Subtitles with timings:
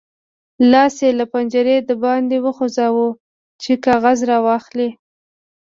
[0.71, 3.07] لاس یې له پنجرې د باندې وغځاوو
[3.63, 4.89] چې کاغذ راواخلي.